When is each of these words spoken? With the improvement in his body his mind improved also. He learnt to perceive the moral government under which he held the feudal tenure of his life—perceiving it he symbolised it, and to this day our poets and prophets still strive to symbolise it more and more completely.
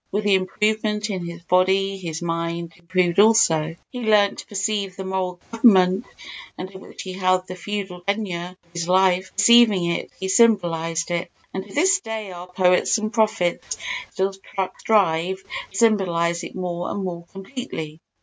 With 0.11 0.23
the 0.23 0.33
improvement 0.33 1.11
in 1.11 1.25
his 1.27 1.43
body 1.43 1.95
his 1.99 2.23
mind 2.23 2.73
improved 2.75 3.19
also. 3.19 3.75
He 3.91 3.99
learnt 3.99 4.39
to 4.39 4.47
perceive 4.47 4.95
the 4.95 5.03
moral 5.05 5.39
government 5.51 6.07
under 6.57 6.79
which 6.79 7.03
he 7.03 7.13
held 7.13 7.45
the 7.45 7.53
feudal 7.53 8.01
tenure 8.01 8.57
of 8.63 8.71
his 8.73 8.87
life—perceiving 8.87 9.85
it 9.91 10.09
he 10.19 10.27
symbolised 10.27 11.11
it, 11.11 11.31
and 11.53 11.67
to 11.67 11.71
this 11.75 11.99
day 11.99 12.31
our 12.31 12.47
poets 12.47 12.97
and 12.97 13.13
prophets 13.13 13.77
still 14.11 14.33
strive 14.81 15.43
to 15.69 15.77
symbolise 15.77 16.43
it 16.43 16.55
more 16.55 16.89
and 16.89 17.03
more 17.03 17.27
completely. 17.27 17.99